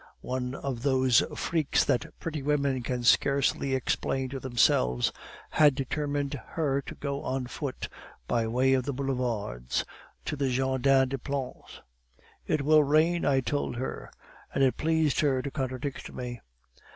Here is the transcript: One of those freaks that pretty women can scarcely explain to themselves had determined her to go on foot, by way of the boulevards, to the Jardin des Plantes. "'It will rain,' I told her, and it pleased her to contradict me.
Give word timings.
One 0.21 0.55
of 0.55 0.81
those 0.81 1.21
freaks 1.35 1.85
that 1.85 2.07
pretty 2.19 2.41
women 2.41 2.81
can 2.81 3.03
scarcely 3.03 3.75
explain 3.75 4.29
to 4.29 4.39
themselves 4.39 5.11
had 5.51 5.75
determined 5.75 6.41
her 6.53 6.81
to 6.87 6.95
go 6.95 7.21
on 7.21 7.45
foot, 7.45 7.87
by 8.27 8.47
way 8.47 8.73
of 8.73 8.85
the 8.85 8.93
boulevards, 8.93 9.85
to 10.25 10.35
the 10.35 10.49
Jardin 10.49 11.09
des 11.09 11.19
Plantes. 11.19 11.81
"'It 12.47 12.63
will 12.63 12.83
rain,' 12.83 13.25
I 13.27 13.41
told 13.41 13.75
her, 13.75 14.09
and 14.55 14.63
it 14.63 14.75
pleased 14.75 15.19
her 15.19 15.43
to 15.43 15.51
contradict 15.51 16.11
me. 16.11 16.41